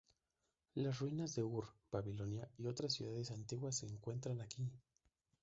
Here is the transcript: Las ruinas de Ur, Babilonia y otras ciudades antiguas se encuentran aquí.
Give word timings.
Las 0.73 0.97
ruinas 0.99 1.35
de 1.35 1.43
Ur, 1.43 1.67
Babilonia 1.91 2.49
y 2.57 2.65
otras 2.65 2.91
ciudades 2.91 3.29
antiguas 3.29 3.75
se 3.75 3.85
encuentran 3.85 4.41
aquí. 4.41 4.67